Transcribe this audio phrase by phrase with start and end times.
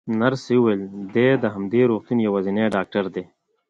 [0.21, 0.81] نرسې وویل:
[1.13, 3.23] دی د همدې روغتون یوازینی ډاکټر دی.